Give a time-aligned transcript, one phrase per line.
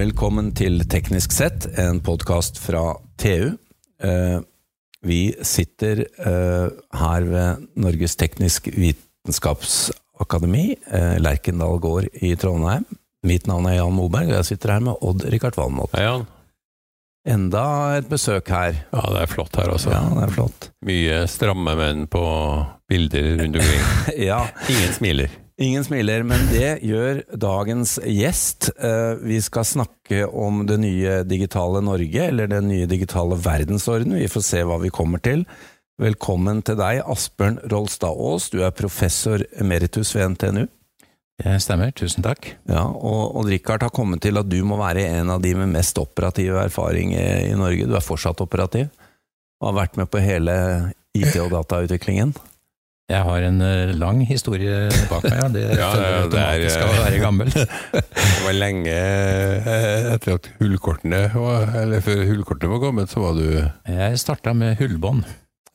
[0.00, 3.50] Velkommen til Teknisk sett, en podkast fra TU.
[4.00, 4.38] Eh,
[5.04, 12.86] vi sitter eh, her ved Norges teknisk vitenskapsakademi, eh, Lerkendal gård i Trondheim.
[13.28, 15.92] Mitt navn er Jan Moberg, og jeg sitter her med Odd-Rikard Valmot.
[15.92, 16.24] Hei, Jan.
[17.28, 17.66] Enda
[17.98, 18.80] et besøk her.
[18.94, 19.92] Ja, det er flott her også.
[19.92, 20.70] Ja, det er flott.
[20.88, 22.24] Mye stramme menn på
[22.88, 23.84] bilder rundt omkring.
[24.30, 25.40] Ja, Ingen smiler.
[25.60, 28.70] Ingen smiler, men det gjør dagens gjest.
[28.80, 34.16] Eh, Vi skal snakke om det nye digitale Norge, eller den nye digitale verdensorden.
[34.16, 35.44] Vi får se hva vi kommer til.
[36.00, 38.48] Velkommen til deg, Asbjørn Rolstad Aas.
[38.48, 40.64] Du er professor emeritus ved NTNU.
[41.40, 42.54] Det stemmer, tusen takk.
[42.68, 45.74] Ja, og og Rikard har kommet til at du må være en av de med
[45.76, 47.84] mest operativ erfaring i i Norge.
[47.84, 48.88] Du er fortsatt operativ,
[49.60, 50.56] og har vært med på hele
[51.12, 52.32] IT- og datautviklingen.
[53.10, 55.48] Jeg har en eh, lang historie bak meg, ja.
[55.50, 57.50] Det Ja, føler jeg automatisk av å eh, være gammel.
[58.30, 63.38] Det var lenge eh, etter at hullkortene var, eller før hullkortene var kommet, så var
[63.38, 65.24] du Jeg starta med hullbånd.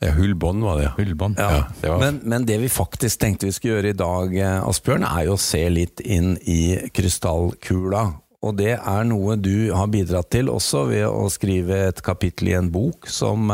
[0.04, 0.94] Ja, hullbånd var det, ja.
[0.98, 1.38] Hullbånd.
[1.40, 4.34] Ja, Ja, det var- men, men det vi faktisk tenkte vi skulle gjøre i dag,
[4.68, 6.60] Asbjørn, er jo å se litt inn i
[6.96, 8.06] krystallkula.
[8.46, 12.58] Og det er noe du har bidratt til også ved å skrive et kapittel i
[12.60, 13.50] en bok som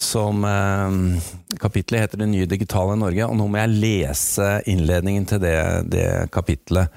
[0.00, 5.42] som eh, Kapitlet heter Det nye digitale Norge, og nå må jeg lese innledningen til
[5.42, 5.58] det,
[5.92, 6.88] det kapitlet.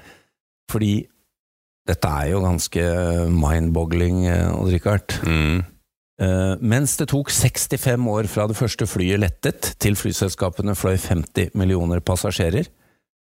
[0.72, 0.94] Fordi
[1.84, 2.84] dette er jo ganske
[3.28, 5.18] mind-boggling, eh, Odd-Rikard.
[5.28, 5.62] Mm.
[6.22, 11.52] Eh, mens det tok 65 år fra det første flyet lettet til flyselskapene fløy 50
[11.58, 12.70] millioner passasjerer,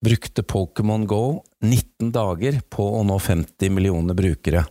[0.05, 4.63] brukte Pokémon Go 19 dager på å nå 50 millioner brukere.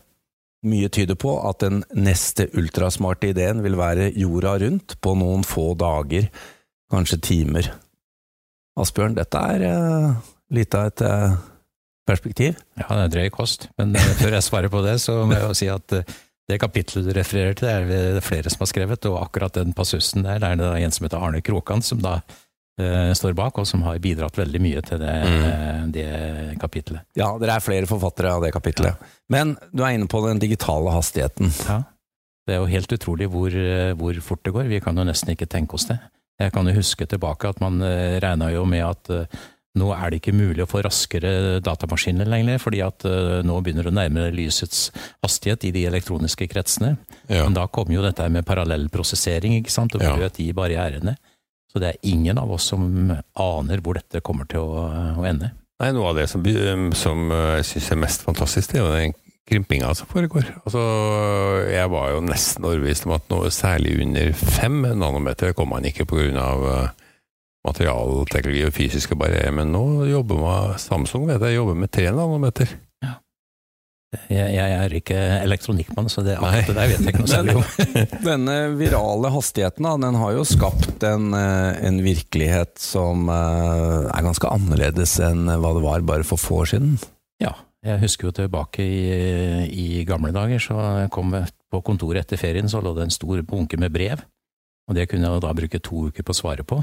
[0.66, 5.74] Mye tyder på at den neste ultrasmarte ideen vil være jorda rundt på noen få
[5.78, 6.32] dager,
[6.92, 7.70] kanskje timer.
[8.78, 11.36] Asbjørn, dette er uh, litt av et uh,
[12.10, 12.58] perspektiv.
[12.80, 13.70] Ja, det er drøy kost.
[13.78, 15.98] Men uh, før jeg svarer på det, så må jeg jo si at
[16.48, 20.26] det kapittelet du refererer til, er det flere som har skrevet, og akkurat den passusen
[20.26, 22.22] der, det er det en som heter Arne Krokan, som da
[22.77, 25.88] står bak, og som har bidratt veldig mye til det, mm.
[25.95, 26.08] det
[26.61, 27.08] kapittelet.
[27.17, 29.02] Ja, dere er flere forfattere av det kapittelet.
[29.33, 31.49] Men du er inne på den digitale hastigheten.
[31.66, 31.80] Ja.
[32.48, 34.70] Det er jo helt utrolig hvor, eh, hvor fort det går.
[34.71, 35.98] Vi kan jo nesten ikke tenke oss det.
[36.39, 39.39] Jeg kan jo huske tilbake at man eh, regna jo med at eh,
[39.77, 43.87] nå er det ikke mulig å få raskere datamaskiner lenger, fordi at eh, nå begynner
[43.87, 44.87] det å nærme lysets
[45.26, 46.95] hastighet i de elektroniske kretsene.
[47.27, 47.43] Ja.
[47.43, 50.16] Men da kom jo dette med parallellprosessering, ikke sant, og Ja.
[50.17, 51.17] brøt de barrierene.
[51.67, 54.88] Så det er ingen av oss som aner hvor dette kommer til å,
[55.20, 55.52] å ende.
[55.78, 56.44] Nei, Noe av det som,
[56.98, 59.17] som eh, jeg syns er mest fantastisk, det er jo den
[59.48, 60.48] krympinga som foregår.
[60.66, 60.82] Altså,
[61.70, 66.08] Jeg var jo nesten overbevist om at noe særlig under fem nanometer kom man ikke
[66.10, 66.48] pga.
[67.67, 72.70] materialteknologi og fysiske barrierer, men nå jobber man, Samsung vet jeg jobber med tre nanometer.
[74.32, 77.66] Jeg, jeg er ikke elektronikkmann, så det, det der vet jeg ikke noe særlig om.
[78.30, 84.48] Denne virale hastigheten den har jo skapt en, eh, en virkelighet som eh, er ganske
[84.48, 86.96] annerledes enn hva det var bare for få år siden.
[87.44, 87.52] Ja,
[87.84, 89.04] jeg husker jo tilbake i,
[89.76, 93.17] i gamle dager, så jeg kom jeg på kontoret etter ferien, så lå det en
[93.20, 94.23] stor bunke med brev,
[94.88, 96.80] og det kunne jeg da bruke to uker på å svare på.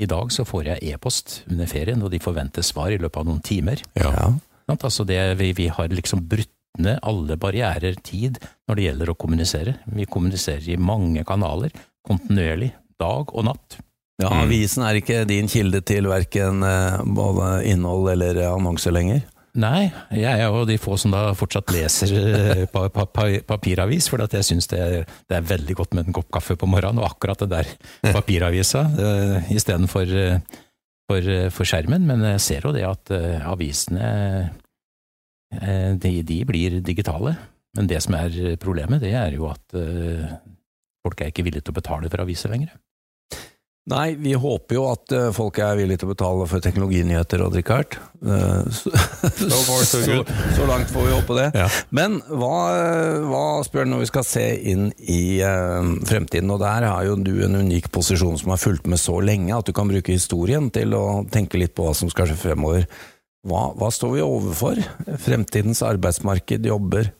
[0.00, 3.28] I dag så får jeg e-post under ferien, og de forventer svar i løpet av
[3.28, 3.84] noen timer.
[4.00, 4.30] Ja.
[4.78, 8.38] Altså det, vi, vi har liksom brutt ned alle barrierer tid
[8.68, 9.74] når det gjelder å kommunisere.
[9.90, 11.70] Vi kommuniserer i mange kanaler,
[12.06, 12.70] kontinuerlig,
[13.00, 13.80] dag og natt.
[14.20, 14.42] Ja, Mm.
[14.44, 19.22] Avisen er ikke din kilde til verken eh, både innhold eller annonser lenger.
[19.56, 24.06] Nei, jeg er jo de få som da fortsatt leser eh, pa, pa, pa, papiravis,
[24.12, 27.00] for jeg syns det, er- det er veldig godt med en kopp kaffe på morgenen,
[27.02, 28.84] og akkurat det der papiravisa
[29.50, 30.12] istedenfor
[31.10, 32.04] for, eh, for skjermen.
[32.06, 34.50] Men jeg ser jo det at eh, avisene eh,
[35.50, 37.34] de, de blir digitale.
[37.76, 40.30] Men det som er problemet, det er jo at eh,
[41.04, 42.72] folk er ikke villige til å betale for aviser lenger.
[43.90, 47.96] Nei, vi håper jo at eh, folk er villige til å betale for teknologinyheter, og.
[48.20, 48.90] Eh, Så,
[49.66, 50.32] far, so så, good.
[50.54, 51.46] så langt får vi håpe det.
[51.58, 51.68] Ja.
[51.96, 52.58] Men hva,
[53.24, 54.44] hva du når vi skal se
[54.74, 58.86] inn i eh, fremtiden, og der har jo du en unik posisjon som har fulgt
[58.90, 62.12] med så lenge at du kan bruke historien til å tenke litt på hva som
[62.12, 62.86] skal skje fremover.
[63.46, 64.80] Hva, hva står vi overfor?
[65.22, 67.12] Fremtidens arbeidsmarked, jobber?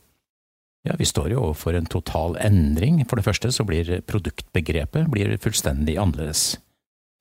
[0.84, 3.02] Ja, Vi står jo overfor en total endring.
[3.08, 6.58] For det første så blir produktbegrepet blir fullstendig annerledes.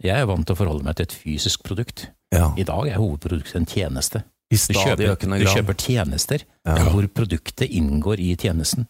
[0.03, 2.07] Jeg er vant til å forholde meg til et fysisk produkt.
[2.31, 4.23] Ja, I dag er hovedproduktet en tjeneste.
[4.49, 6.75] I Du stadig kjøper, du kjøper tjenester Ja.
[6.89, 8.87] hvor produktet inngår i tjenesten.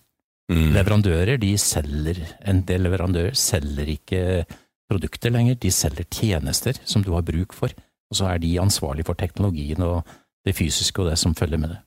[0.50, 0.72] Mm.
[0.74, 4.46] Leverandører de selger, en del leverandører selger ikke
[4.90, 7.70] produkter lenger, de selger tjenester som du har bruk for,
[8.10, 10.02] og så er de ansvarlig for teknologien og
[10.46, 11.80] det fysiske og det som følger med det.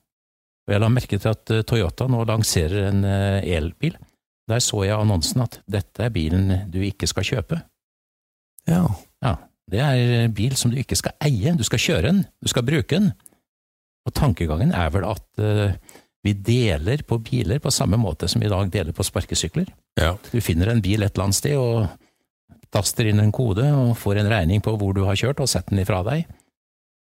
[0.63, 3.97] Og jeg la merke til at eh, Toyota nå lanserer en eh, elbil.
[4.47, 7.59] Der så jeg annonsen at dette er bilen du ikke skal kjøpe.
[8.67, 8.85] Ja.
[9.23, 9.35] Ja,
[9.71, 12.95] det er bil som du ikke skal eie, du skal kjøre den, du skal bruke
[12.95, 13.11] den.
[14.07, 15.75] Og tankegangen er vel at eh,
[16.23, 19.67] vi deler på biler på samme måte som vi i dag deler på sparkesykler.
[19.99, 20.15] Ja.
[20.31, 21.87] Du finner en bil et eller annet sted og
[22.73, 25.75] taster inn en kode og får en regning på hvor du har kjørt og setter
[25.75, 26.25] den ifra deg.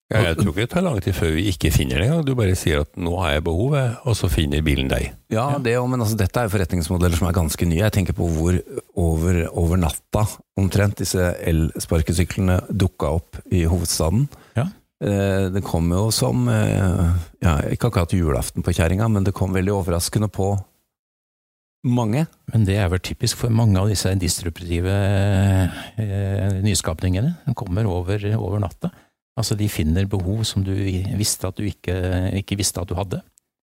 [0.07, 2.21] Ja, jeg tror ikke det tar lang tid før vi ikke finner det engang.
[2.23, 5.09] Du bare sier at 'nå har jeg behovet', og så finner bilen deg.
[5.29, 7.83] Ja, det, men altså, dette er jo forretningsmodeller som er ganske nye.
[7.83, 8.55] Jeg tenker på hvor
[8.95, 10.23] over, over natta
[10.55, 14.29] omtrent disse elsparkesyklene dukka opp i hovedstaden.
[14.55, 14.69] Ja.
[15.03, 17.11] Eh, Det kom jo som eh,
[17.43, 20.53] ja, Ikke akkurat julaften på kjerringa, men det kom veldig overraskende på
[21.85, 22.25] mange.
[22.53, 24.93] Men det er vel typisk for mange av disse distruptive
[25.97, 27.35] eh, nyskapningene.
[27.45, 28.91] De kommer over, over natta.
[29.37, 30.73] Altså, de finner behov som du
[31.17, 31.93] visste at du ikke,
[32.39, 33.21] ikke visste at du hadde.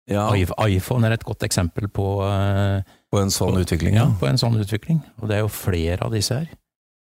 [0.08, 0.30] Ja,
[0.64, 3.94] iPhone er et godt eksempel på, eh, på en sånn utvikling.
[3.98, 4.14] ja, Ja.
[4.20, 5.02] på en sånn utvikling.
[5.20, 6.48] Og det er jo flere av disse her.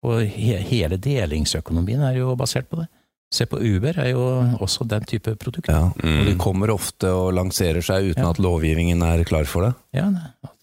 [0.04, 2.90] Og he hele delingsøkonomien er jo basert på det.
[3.34, 4.24] Se på Uber, er jo
[4.62, 5.68] også den type produkt.
[5.74, 5.88] Ja.
[5.90, 6.38] Og de Mm.
[6.38, 8.30] kommer ofte og lanserer seg uten Ja.
[8.30, 9.74] at lovgivningen er klar for det.
[9.98, 10.12] Ja,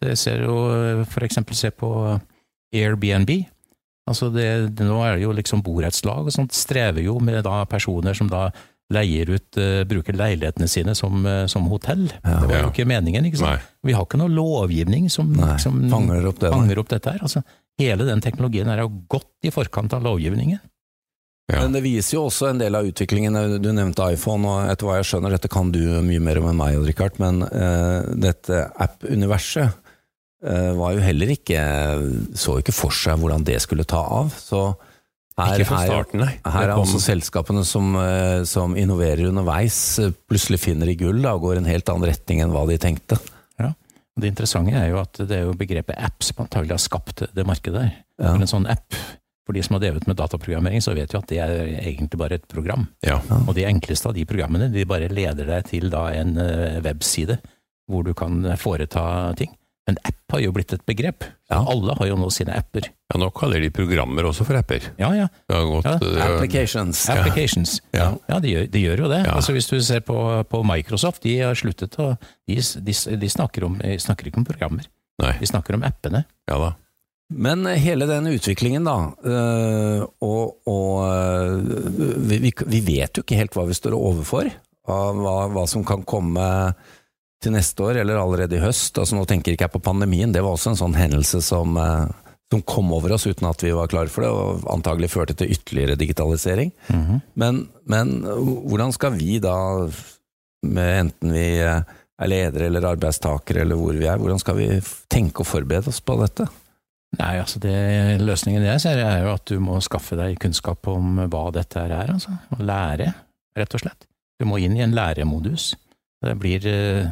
[0.01, 1.91] det ser jo for eksempel se på
[2.73, 3.31] Airbnb.
[4.11, 7.65] Altså det, det, nå er det jo liksom borettslag og sånt, strever jo med da
[7.71, 8.49] personer som da
[8.91, 12.09] leier ut, uh, bruker leilighetene sine som, uh, som hotell.
[12.25, 12.41] Ja.
[12.43, 13.61] det var jo ikke meningen, ikke sant?
[13.61, 13.87] Nei.
[13.87, 16.51] Vi har ikke noe lovgivning som, Nei, som fanger opp det.
[16.51, 17.23] fanger opp dette her.
[17.23, 17.45] Altså,
[17.79, 20.59] hele den teknologien er jo godt i forkant av lovgivningen.
[21.50, 21.62] Ja.
[21.64, 23.38] Men det viser jo også en del av utviklingen.
[23.62, 26.61] Du nevnte iPhone, og etter hva jeg skjønner, dette kan du mye mer om enn
[26.61, 29.73] meg, Richard, men uh, dette app-universet
[30.47, 31.64] uh, var jo heller ikke
[32.38, 34.31] Så ikke for seg hvordan det skulle ta av.
[34.38, 34.62] Så
[35.41, 36.32] her, Ikke fra starten, nei.
[36.44, 39.99] Her er altså selskapene som, uh, som innoverer underveis,
[40.31, 42.79] plutselig finner de gull da, og går i en helt annen retning enn hva de
[42.81, 43.19] tenkte.
[44.20, 47.25] Og Det interessante er jo at det er jo begrepet app som antagelig har skapt
[47.32, 47.93] det markedet der.
[48.20, 48.35] Ja.
[48.35, 48.93] En sånn app,
[49.50, 52.38] for de som har drevet med dataprogrammering, så vet jo at det er egentlig bare
[52.38, 52.87] et program.
[53.02, 53.19] Ja.
[53.44, 57.41] Og de enkleste av de programmene, de bare leder deg til da en eh, webside
[57.91, 59.50] hvor du kan foreta ting.
[59.88, 61.25] Men app har jo blitt et begrep.
[61.50, 61.64] Ja.
[61.73, 62.85] Alle har jo nå sine apper.
[63.11, 64.85] ja, nå kaller de programmer også for apper.
[65.00, 65.25] Ja, ja.
[65.50, 67.00] Gått, Ja, eh, Applications.
[67.11, 67.81] Applications.
[67.97, 68.12] Ja.
[68.31, 69.25] Ja, de, gjør, de gjør jo det.
[69.26, 69.32] Ja.
[69.41, 70.14] Altså Hvis du ser på,
[70.52, 72.12] på Microsoft, de har sluttet å
[72.47, 72.94] De, de,
[73.25, 74.87] de snakker, om, de snakker ikke om programmer,
[75.25, 75.35] Nei.
[75.41, 76.23] de snakker om appene.
[76.47, 76.70] Ja da.
[77.31, 81.61] Men hele den utviklingen, da, øh, og, og øh,
[82.27, 84.50] vi, vi, vet jo ikke helt hva vi står overfor,
[84.91, 86.47] av hva, hva som kan komme
[87.41, 88.99] til neste år, eller allerede i høst.
[88.99, 91.79] Altså, nå tenker ikke jeg på pandemien, det var også en sånn hendelse som,
[92.50, 95.55] som kom over oss uten at vi var klar for det, og antagelig førte til
[95.55, 96.75] ytterligere digitalisering.
[97.38, 99.55] Men, men hvordan skal vi da,
[100.67, 101.47] med enten vi
[102.21, 104.69] er ledere eller arbeidstakere eller hvor vi er, hvordan skal vi
[105.09, 106.50] tenke og forberede oss på dette?
[107.19, 107.73] Nei, altså det,
[108.23, 111.91] Løsningen jeg ser, er jo at du må skaffe deg kunnskap om hva dette her
[111.91, 112.12] er.
[112.15, 112.37] altså.
[112.55, 113.09] Og lære,
[113.59, 114.07] rett og slett.
[114.39, 115.73] Du må inn i en læremodus.
[116.23, 117.09] Det blir, eh,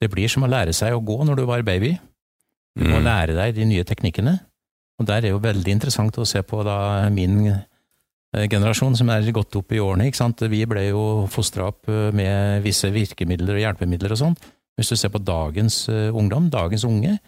[0.00, 1.98] det blir som å lære seg å gå når du var baby.
[2.78, 3.04] Du må Mm.
[3.04, 4.40] lære deg de nye teknikkene.
[4.98, 7.48] Og der er jo veldig interessant å se på da min
[8.34, 10.06] eh, generasjon som er gått opp i årene.
[10.06, 10.40] ikke sant?
[10.40, 14.36] Vi ble jo fostra opp eh, med visse virkemidler og hjelpemidler og sånn.
[14.78, 17.18] Hvis du ser på dagens ungdom, dagens unge,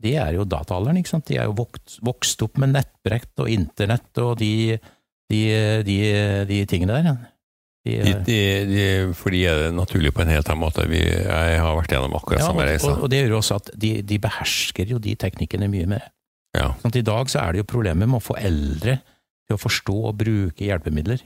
[0.00, 1.26] de er jo dataalderen, ikke sant.
[1.28, 4.78] De er jo vokst, vokst opp med nettbrett og internett og de,
[5.30, 5.40] de,
[5.86, 5.98] de,
[6.48, 7.18] de tingene der.
[7.84, 8.38] De, De, de,
[8.68, 10.84] de, for de er det naturlig på en helt annen måte.
[10.90, 12.90] Vi, jeg har vært gjennom akkurat ja, samme reise.
[12.92, 16.08] og, og det gjør jo også at de, de behersker jo de teknikkene mye mer.
[16.56, 16.72] Ja.
[16.82, 18.98] Sånn I dag så er det jo problemer med å få eldre
[19.48, 21.22] til å forstå og bruke hjelpemidler.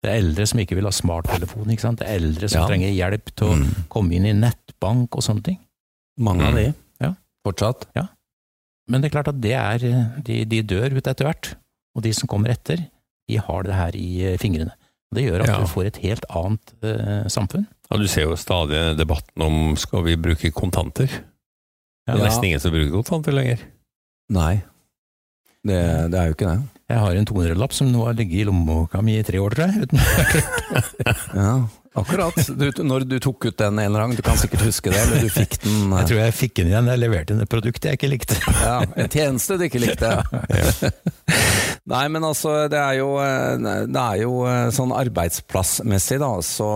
[0.00, 2.00] Det er eldre som ikke vil ha smarttelefon, ikke sant?
[2.00, 2.68] det er eldre som Ja.
[2.70, 3.66] trenger hjelp til å Mm.
[3.92, 5.58] komme inn i nettbank og sånne ting.
[6.18, 6.72] Mange av Mm.
[7.44, 7.86] De.
[7.96, 8.06] Ja.
[8.90, 9.78] Men det er klart at det er,
[10.26, 11.54] de, de dør ut etter hvert,
[11.96, 12.82] og de som kommer etter,
[13.30, 14.72] de har det her i eh, fingrene.
[15.10, 15.58] Og Det gjør at Ja.
[15.60, 17.64] du får et helt annet uh, samfunn.
[17.90, 21.06] Ja, du ser jo stadig debatten om skal vi bruke kontanter.
[21.10, 22.24] Det er Ja.
[22.28, 23.58] nesten ingen som bruker kontanter lenger.
[24.30, 24.62] Nei.
[25.66, 25.80] Det,
[26.10, 26.62] det er jo ikke det.
[26.90, 29.66] Jeg har en 200-lapp som nå har ligget i lommeboka mi i tre år, tror
[29.66, 29.82] jeg.
[29.82, 29.98] Uten
[31.42, 31.50] Ja,
[31.98, 32.36] akkurat.
[32.56, 35.24] Du, når du tok ut den en eller annen, du kan sikkert huske det, eller
[35.24, 37.98] du fikk den Jeg tror jeg fikk den igjen jeg leverte inn et produkt jeg
[37.98, 38.38] ikke likte.
[38.66, 40.12] ja, En tjeneste du ikke likte.
[41.90, 46.70] Nei, men altså, det er jo, eh, det er jo eh, sånn arbeidsplassmessig, da, så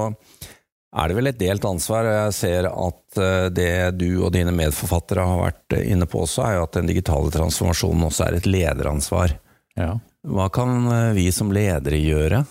[0.94, 2.08] er det vel et delt ansvar.
[2.08, 6.58] Jeg ser at eh, det du og dine medforfattere har vært inne på også, er
[6.58, 9.38] jo at den digitale transformasjonen også er et lederansvar.
[9.78, 9.94] Ja.
[10.24, 12.44] Hva kan vi som ledere gjøre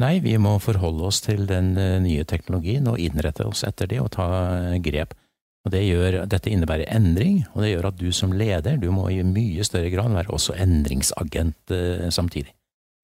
[0.00, 4.00] Nei, vi må forholde oss til den eh, nye teknologien og innrette oss etter det
[4.02, 4.26] og ta
[4.72, 5.14] eh, grep.
[5.64, 9.06] Og det gjør, Dette innebærer endring, og det gjør at du som leder du må
[9.14, 12.52] i mye større grad være også endringsagent eh, samtidig.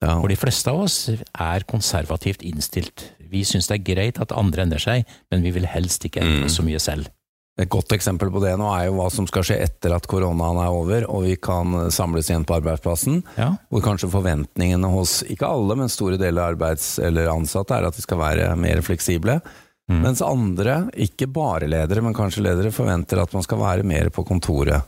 [0.01, 0.17] Ja.
[0.17, 3.07] For de fleste av oss er konservativt innstilt.
[3.31, 6.49] Vi syns det er greit at andre endrer seg, men vi vil helst ikke endre
[6.49, 6.53] Mm.
[6.57, 7.09] så mye selv.
[7.59, 10.59] Et godt eksempel på det nå er jo hva som skal skje etter at koronaen
[10.63, 13.19] er over og vi kan samles igjen på arbeidsplassen.
[13.35, 17.89] Ja, Hvor kanskje forventningene hos ikke alle, men store deler av arbeids- eller ansatte er
[17.89, 19.41] at de skal være mer fleksible.
[19.91, 19.99] Mm.
[20.05, 24.23] Mens andre, ikke bare ledere, men kanskje ledere, forventer at man skal være mer på
[24.23, 24.87] kontoret.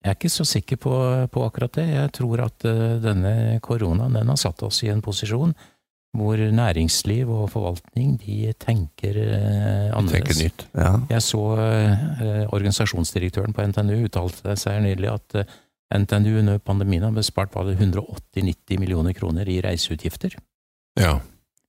[0.00, 0.94] Jeg er ikke så sikker på,
[1.28, 1.90] på akkurat det.
[1.92, 5.52] Jeg tror at eh, denne koronaen den har satt oss i en posisjon
[6.16, 10.12] hvor næringsliv og forvaltning de tenker eh, annerledes.
[10.12, 10.64] Tenker nytt.
[10.74, 10.92] Ja.
[11.12, 15.52] Jeg så eh, organisasjonsdirektøren på NTNU uttalte seg nylig at eh,
[15.94, 20.34] NTNU under pandemien har bespart var det 180-90 millioner kroner i reiseutgifter.
[20.98, 21.16] Ja.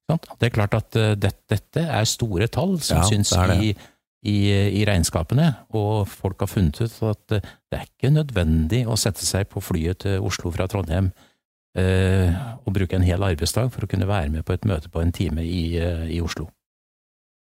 [0.09, 0.25] Sant?
[0.41, 3.57] Det er klart at eh, det, dette er store tall som Ja, syns det det.
[3.61, 3.73] i,
[4.29, 4.37] i,
[4.81, 9.21] i regnskapene, og folk har funnet ut at eh, det er ikke nødvendig å sette
[9.25, 11.13] seg på flyet til Oslo fra Trondheim
[11.77, 12.33] eh,
[12.65, 15.11] og bruke en hel arbeidsdag for å kunne være med på et møte på en
[15.15, 16.49] time i, eh, i Oslo.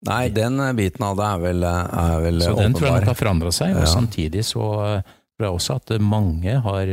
[0.09, 3.03] Nei, den eh, biten av det er vel, er vel Så den tror jeg nok
[3.03, 3.07] åpenbar.
[3.13, 3.93] har forandra seg, og Ja.
[3.93, 4.65] samtidig så
[5.39, 6.87] tror jeg også at mange har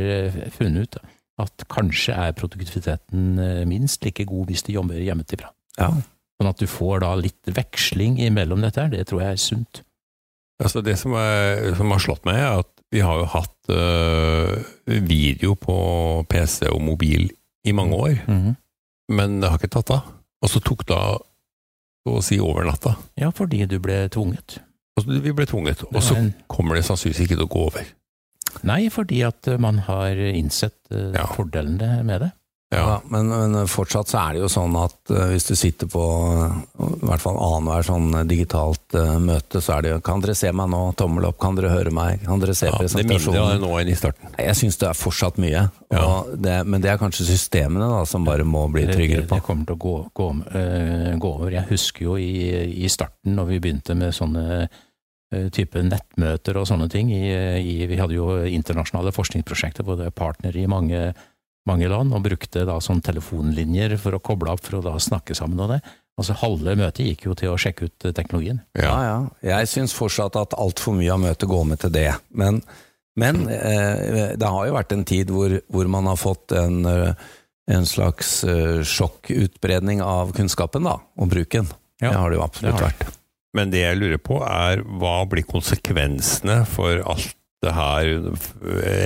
[0.50, 0.96] funnet ut
[1.40, 3.36] at kanskje er produktiviteten
[3.68, 5.48] minst like god hvis de jobber hjemmefra.
[5.78, 5.90] Ja.
[6.40, 9.82] Sånn at du får da litt veksling imellom dette her, det tror jeg er sunt.
[10.60, 14.56] Altså det som, er, som har slått meg, er at vi har jo hatt uh,
[14.86, 15.76] video på
[16.30, 17.28] PC og mobil
[17.64, 18.56] i mange år, Mhm.
[19.10, 20.02] men det har ikke tatt av.
[20.42, 21.20] Og så tok det av
[22.06, 22.96] så å si over natta.
[23.20, 24.58] Ja, fordi du ble tvunget.
[24.98, 27.84] Altså, vi ble tvunget, og så en- kommer det sannsynligvis ikke til å gå over.
[28.64, 31.26] Nei, fordi at man har innsett uh, Ja.
[31.26, 32.32] fordelene med det.
[32.70, 32.78] Ja.
[32.78, 36.02] Ja, men, men fortsatt så er det jo sånn at uh, hvis du sitter på
[36.06, 40.22] uh, i hvert fall annenhver sånn eh, digitalt uh, møte, så er det jo Kan
[40.22, 40.82] dere se meg nå?
[40.98, 41.40] Tommel opp.
[41.42, 42.22] Kan dere høre meg?
[42.22, 44.30] Kan dere se Ja, det er mindre nå enn i starten.
[44.38, 46.04] Jeg syns det er fortsatt mye, Ja.
[46.04, 49.40] og det, men det er kanskje systemene da som bare må bli tryggere på.
[49.40, 50.28] det kommer til å gå, gå,
[51.24, 51.50] gå over.
[51.56, 52.30] Jeg husker jo i,
[52.84, 54.68] i starten, når vi begynte med sånne
[55.54, 57.10] type nettmøter og sånne ting.
[57.14, 61.10] I, i, vi hadde jo internasjonale forskningsprosjekter, både partnere i mange,
[61.70, 65.36] mange land, og brukte da sånn telefonlinjer for å koble opp for å da snakke
[65.38, 65.80] sammen og det.
[66.20, 68.60] Altså Halve møtet gikk jo til å sjekke ut eh, teknologien.
[68.76, 69.18] Ja, ja.
[69.54, 72.10] Jeg syns fortsatt at altfor mye av møtet går med til det.
[72.36, 72.60] Men,
[73.20, 77.30] men eh, det har jo vært en tid hvor, hvor man har fått en, eh,
[77.72, 81.72] en slags eh, sjokkutbredning av kunnskapen da, og bruken.
[82.02, 82.90] Ja, det har det jo absolutt det.
[82.90, 83.16] vært.
[83.56, 88.06] Men det jeg lurer på er, hva blir konsekvensene for alt det her,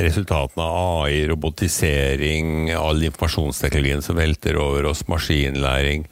[0.06, 6.06] resultatene av AI, robotisering, all informasjonsteknologien som velter over oss, maskinlæring,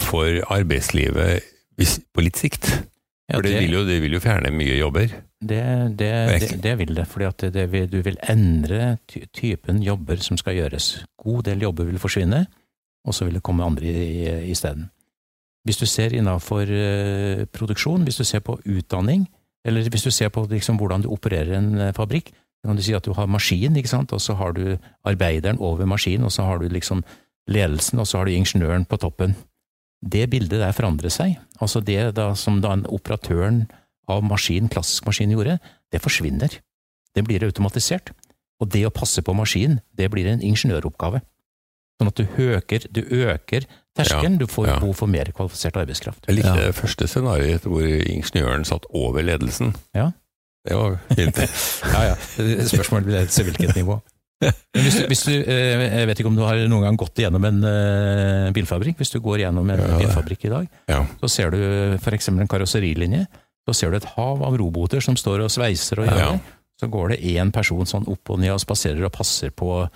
[0.00, 1.44] for arbeidslivet
[2.14, 2.70] på litt sikt?
[3.28, 5.12] Ja, For det, vil jo, det vil jo fjerne mye jobber.
[5.44, 5.60] Det,
[5.96, 10.56] det, det, det vil det, fordi vil- du vil endre ty typen jobber som skal
[10.58, 10.90] gjøres.
[11.20, 12.46] God del jobber vil forsvinne,
[13.04, 13.92] og så vil det komme andre
[14.48, 14.90] isteden.
[15.64, 19.24] Hvis du ser innenfor eh, produksjon, hvis du ser på utdanning,
[19.64, 22.32] eller hvis du ser på liksom, hvordan du opererer en eh, fabrikk,
[22.64, 25.84] kan du si at du har maskin, ikke sant, og så har du arbeideren over
[25.88, 27.02] maskinen, og så har du liksom
[27.50, 29.34] ledelsen, og så har du ingeniøren på toppen.
[30.00, 31.36] Det bildet der forandrer seg.
[31.60, 33.66] Altså det da, som da en operatøren
[34.08, 35.58] av maskin, klassisk maskin gjorde,
[35.92, 36.56] det forsvinner.
[37.14, 38.12] Det blir automatisert.
[38.60, 41.20] Og det å passe på maskinen, det blir en ingeniøroppgave.
[42.00, 44.78] Sånn at du øker, du øker terskelen, du får ja.
[44.80, 46.26] behov for mer kvalifisert arbeidskraft.
[46.28, 46.66] Jeg likte Ja.
[46.68, 49.74] det første scenarioet hvor ingeniøren satt over ledelsen.
[49.94, 50.10] Ja.
[50.66, 51.36] Det var fint.
[51.94, 52.14] Ja, ja.
[52.64, 54.00] Spørsmålet blir til hvilket nivå.
[54.44, 57.20] Men hvis du, hvis du, eh, jeg vet ikke om du har noen gang gått
[57.22, 58.98] igjennom en eh, bilfabrikk.
[59.00, 59.98] Hvis du går gjennom en Ja.
[60.00, 61.04] bilfabrikk i dag, Ja.
[61.22, 61.58] så ser du
[62.00, 62.28] f.eks.
[62.28, 63.26] en karosserilinje.
[63.68, 66.32] Så ser du et hav av roboter som står og sveiser og gjør Ja.
[66.32, 66.40] det.
[66.82, 69.88] Så går det én person sånn opp og ned og spaserer og passer på,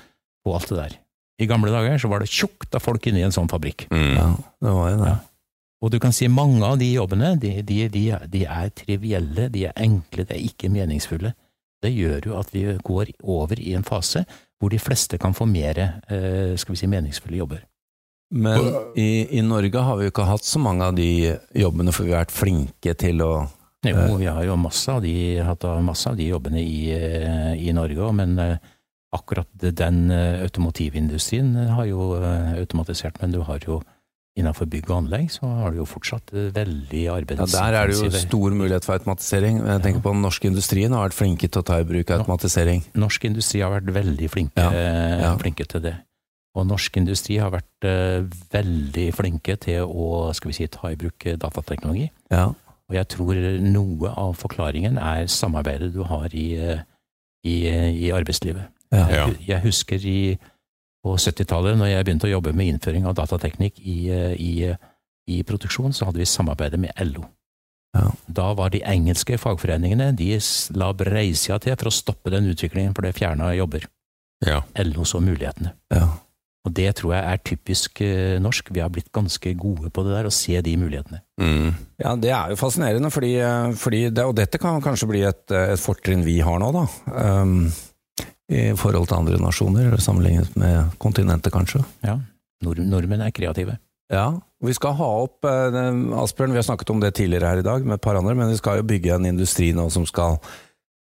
[0.47, 0.97] på alt det der.
[1.38, 3.87] I gamle dager så var det tjukt av folk inne i en sånn fabrikk.
[3.95, 4.14] Mm.
[4.16, 4.28] Ja,
[4.64, 5.11] det var jo det.
[5.12, 5.18] Ja.
[5.78, 9.68] Og du kan si mange av de jobbene, de, de, de, de er trivielle, de
[9.68, 11.30] er enkle, de er ikke meningsfulle.
[11.78, 14.25] Det gjør jo at vi går over i en fase
[14.59, 17.61] hvor de fleste kan få mer eh, skal vi si, meningsfulle jobber.
[18.35, 18.66] Men
[18.99, 22.12] i, i Norge har vi jo ikke hatt så mange av de jobbene, for vi
[22.12, 23.30] har vært flinke til å
[23.87, 25.14] Jo, vi har jo masse av de,
[25.47, 28.59] hatt masse av de jobbene i, eh, i Norge òg, men eh,
[29.15, 33.81] akkurat den eh, automotivindustrien har jo eh, automatisert, men du har jo
[34.38, 37.57] innenfor bygg og anlegg så har du jo fortsatt veldig arbeidsintensivt.
[37.59, 39.65] Ja, Der er det jo stor mulighet for automatisering.
[39.67, 42.85] Jeg tenker på den norske industrien har vært flinke til å ta i bruk automatisering.
[42.95, 45.33] Norsk industri har vært veldig flinke, Ja, eh, ja.
[45.43, 45.97] flinke til det.
[46.55, 50.97] Og norsk industri har vært uh, veldig flinke til å skal vi si, ta i
[50.99, 52.09] bruk datateknologi.
[52.33, 52.49] Ja.
[52.88, 56.49] Og jeg tror noe av forklaringen er samarbeidet du har i,
[57.45, 58.73] i, i arbeidslivet.
[58.95, 59.26] Ja.
[59.45, 60.37] Jeg, husker i,
[61.04, 63.99] på 70-tallet, når jeg begynte å jobbe med innføring av datateknikk i,
[64.37, 64.52] i,
[65.28, 67.26] i produksjon, så hadde vi samarbeidet med LO.
[67.97, 68.07] Ja.
[68.26, 70.35] Da var de engelske fagforeningene de
[70.76, 73.88] la breisida til for å stoppe den utviklingen, for det fjerna jobber.
[74.45, 74.62] Ja.
[74.85, 75.75] LO så mulighetene.
[75.95, 76.09] Ja.
[76.66, 78.73] Og det tror jeg er typisk eh, norsk.
[78.75, 81.23] Vi har blitt ganske gode på det der, å se de mulighetene.
[81.40, 81.71] Mm.
[82.02, 85.45] Ja, det er jo fascinerende, fordi, eh, fordi det, og dette kan kanskje bli et,
[85.54, 86.85] eh, et fortrinn vi har nå, da.
[87.09, 87.71] Um,
[88.49, 91.83] I forhold til andre nasjoner, sammenlignet med kontinentet, kanskje.
[92.07, 92.17] Ja,
[92.64, 93.76] Nord Nordmenn er kreative.
[94.09, 94.31] Ja,
[94.64, 95.76] vi skal ha opp eh,
[96.23, 98.49] Asbjørn, vi har snakket om det tidligere her i dag med et par andre, men
[98.49, 100.40] vi skal jo bygge en industri nå som skal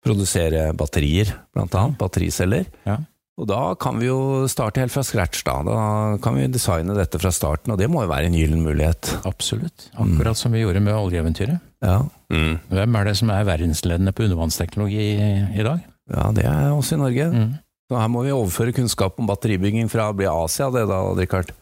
[0.07, 1.99] produsere batterier, blant annet.
[2.01, 2.67] Battericeller.
[2.87, 3.01] Ja.
[3.37, 5.59] Og da kan vi jo starte helt fra scratch, da.
[5.67, 5.81] Da
[6.25, 9.11] kan vi designe dette fra starten, og det må jo være en gyllen mulighet.
[9.29, 9.91] Absolutt.
[9.93, 11.61] Akkurat som vi gjorde med oljeeventyret.
[11.85, 11.99] Ja.
[12.33, 12.57] Mm.
[12.73, 15.85] Hvem er det som er verdensledende på undervannsteknologi i, i dag?
[16.13, 17.29] Ja, det er også i Norge.
[17.33, 17.55] Mm.
[17.87, 21.53] Så her må vi overføre kunnskap om batteribygging fra å bli Asia, det da, Richard?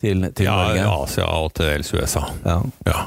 [0.00, 0.86] Til, til Ja, Norge.
[1.04, 2.24] Asia og til dels USA.
[2.46, 2.60] Ja.
[2.88, 3.00] Ja.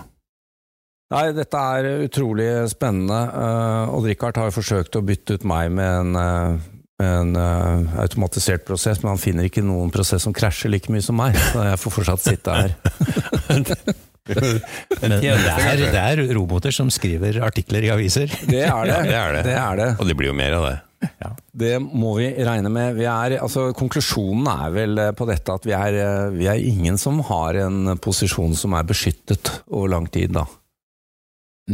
[1.14, 3.20] Nei, dette er utrolig spennende.
[3.34, 8.66] Uh, Odd Rikard har forsøkt å bytte ut meg med en, uh, en uh, automatisert
[8.66, 11.82] prosess, men han finner ikke noen prosess som krasjer like mye som meg, så jeg
[11.84, 12.76] får fortsatt sitte her.
[14.28, 18.32] Men det er, det er roboter som skriver artikler i aviser.
[18.48, 18.96] Det er det.
[18.96, 19.44] Ja, det er det.
[19.50, 19.90] det, er det.
[20.00, 20.80] Og det blir jo mer av det.
[21.52, 22.96] Det må vi regne med.
[22.96, 26.62] Vi er, altså, konklusjonen er vel eh, på dette at vi er, eh, vi er
[26.64, 30.46] ingen som har en posisjon som er beskyttet over lang tid, da.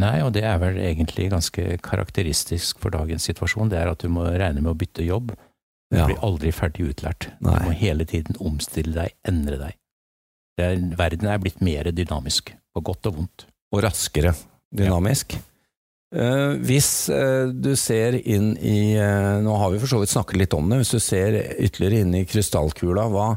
[0.01, 3.70] Nei, og det er vel egentlig ganske karakteristisk for dagens situasjon.
[3.72, 5.32] Det er at du må regne med å bytte jobb.
[5.89, 6.06] Du Ja.
[6.06, 7.29] blir aldri ferdig utlært.
[7.41, 7.56] Nei.
[7.58, 9.78] Du må hele tiden omstille deg, endre deg.
[10.60, 13.48] Er, verden er blitt mer dynamisk, på godt og vondt.
[13.69, 14.34] og raskere
[14.74, 15.36] dynamisk.
[16.10, 20.41] Eh, hvis uh, du ser inn i uh, Nå har vi for så vidt snakket
[20.41, 20.82] litt om det.
[20.82, 23.28] Hvis du ser ytterligere inn i krystallkula, hva,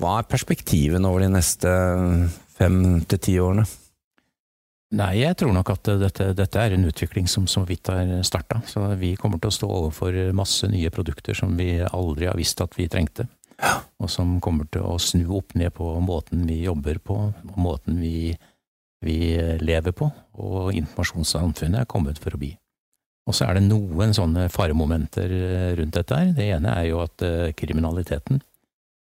[0.00, 1.74] hva er perspektivene over de neste
[2.56, 3.66] fem til ti årene?
[4.96, 8.60] Nei, jeg tror nok at dette, dette er en utvikling som så vidt har starta.
[8.68, 12.60] Så vi kommer til å stå overfor masse nye produkter som vi aldri har visst
[12.64, 13.24] at vi trengte.
[14.02, 17.18] Og som kommer til å snu opp ned på måten vi jobber på,
[17.54, 18.32] måten vi,
[19.04, 19.18] vi
[19.62, 20.08] lever på.
[20.42, 22.50] Og informasjonssamfunnet er kommet for å bli.
[23.30, 25.30] Og så er det noen sånne faremomenter
[25.78, 26.32] rundt dette her.
[26.34, 28.40] Det ene er jo at eh, kriminaliteten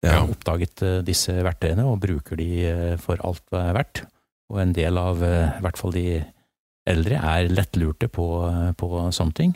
[0.03, 0.17] Ja.
[0.17, 4.03] har oppdaget eh, disse verktøyene og bruker de eh, for alt hva er verdt.
[4.51, 6.05] Og en del av eh, i hvert fall de
[6.91, 9.55] eldre er lettlurte på, eh, på sånne ting.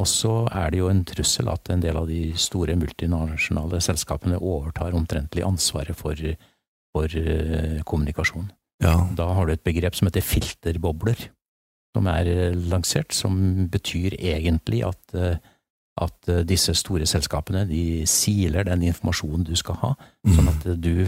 [0.00, 4.40] Og så er det jo en trussel at en del av de store multinasjonale selskapene
[4.40, 6.18] overtar omtrentlig ansvaret for,
[6.94, 8.50] for eh, kommunikasjon.
[8.82, 8.96] Ja.
[9.14, 11.28] Da har du et begrep som heter filterbobler,
[11.94, 15.38] som er eh, lansert, som betyr egentlig at, eh,
[16.02, 19.92] at disse store selskapene de siler den informasjonen du skal ha,
[20.26, 21.06] sånn at eh, du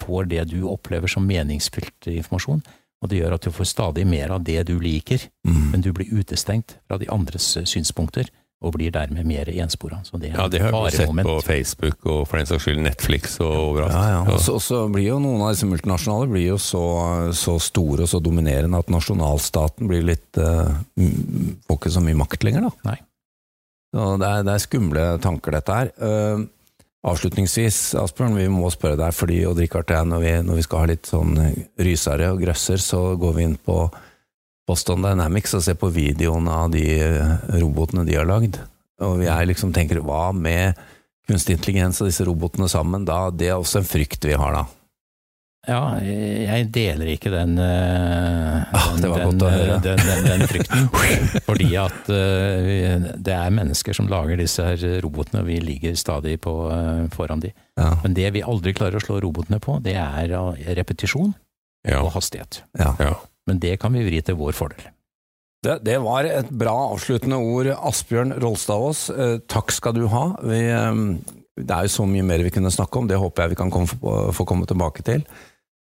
[0.00, 2.62] får det du opplever som meningsfylt informasjon,
[3.02, 5.70] og det gjør at du får stadig mer av det du liker, Mm.
[5.72, 8.28] men du blir utestengt fra de andres eh, synspunkter,
[8.62, 10.02] og blir dermed mer enspora.
[10.04, 11.26] Så det er Ja, det har vi sett moment.
[11.26, 13.92] på Facebook og for den saks skyld Netflix og overalt.
[13.96, 14.20] Ja, ja.
[14.34, 17.58] Og Så- så- Og så blir jo noen av disse multinasjonale blir jo så, så
[17.58, 22.60] store og så dominerende at nasjonalstaten blir litt uh, Får ikke så mye makt lenger,
[22.60, 22.70] da.
[22.84, 22.98] Nei.
[23.94, 25.90] Så det, er, det er skumle tanker, dette her.
[25.98, 26.44] Eh,
[27.06, 30.82] avslutningsvis, Asbjørn, vi må spørre deg, fordi Odd og jeg, når vi, når vi skal
[30.82, 31.34] ha litt sånn
[31.80, 33.78] rysere og grøsser, så går vi inn på
[34.68, 38.60] Boston Dynamics og ser på videoen av de eh, robotene de har lagd.
[39.02, 40.78] Og er liksom tenker, hva med
[41.28, 43.06] kunstig intelligens og disse robotene sammen?
[43.08, 44.66] Da, det er også en frykt vi har, da.
[45.68, 50.86] Ja, jeg deler ikke den, eh, Ah, den, den frykten.
[51.48, 55.92] Fordi at eh, vi- det er mennesker som lager disse her robotene, og vi ligger
[56.00, 57.52] stadig på, eh, foran de.
[57.76, 61.34] Ja, Men det vi aldri klarer å slå robotene på, det er eh, repetisjon
[61.86, 62.00] Ja.
[62.02, 62.62] og hastighet.
[62.78, 62.94] ja.
[62.98, 63.14] ja.
[63.46, 64.84] Men det kan vi vri til vår fordel.
[65.64, 69.10] Det, det var et bra avsluttende ord, Asbjørn Rolstadås.
[69.10, 70.36] Eh, takk skal du ha.
[70.42, 71.00] Vi, eh,
[71.60, 73.70] det er jo så mye mer vi kunne snakke om, det håper jeg vi kan
[73.70, 75.24] komme, få komme tilbake til.